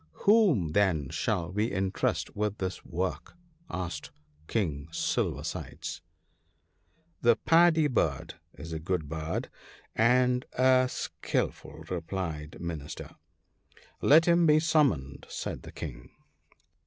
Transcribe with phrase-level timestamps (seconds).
[0.25, 3.35] "Whom, then, shall we entrust with this work?"
[3.85, 4.09] asked
[4.47, 6.01] King Silver sides.
[6.01, 7.05] war.
[7.21, 9.49] 99" The Paddy bird (85) is a good bird,
[9.95, 13.15] and a skilful," re plied his Minister."
[14.11, 16.09] Let him be summoned!" said the King.